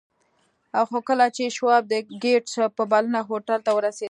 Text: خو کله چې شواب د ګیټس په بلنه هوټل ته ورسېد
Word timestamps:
خو 0.87 0.97
کله 1.07 1.25
چې 1.35 1.53
شواب 1.57 1.83
د 1.87 1.93
ګیټس 2.23 2.53
په 2.77 2.83
بلنه 2.91 3.19
هوټل 3.29 3.59
ته 3.65 3.71
ورسېد 3.73 3.99